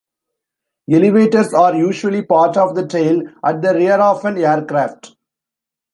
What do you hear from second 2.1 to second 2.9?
part of the